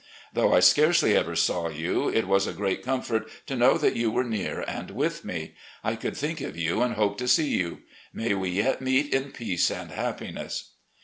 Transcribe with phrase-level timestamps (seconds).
[0.33, 4.09] Though I scarcely ever saw you, it was a great comfort to know that you
[4.09, 5.53] were near and with me.
[5.83, 7.83] I could think of you and hope to see you.
[8.11, 10.71] May we yet meet in peace and happiness.